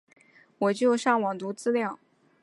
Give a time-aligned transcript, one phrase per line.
[0.57, 1.99] 我就上网读资料